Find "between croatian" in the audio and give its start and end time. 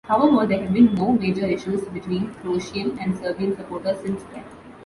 1.89-2.97